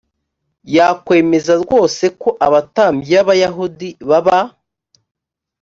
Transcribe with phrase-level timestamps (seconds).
[0.75, 4.39] yakwemeza rwose ko abatambyi b abayahudi baba